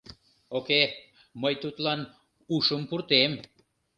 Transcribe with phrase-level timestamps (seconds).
[0.57, 0.81] Уке,
[1.41, 1.99] мый тудлан
[2.55, 3.31] ушым пуртем.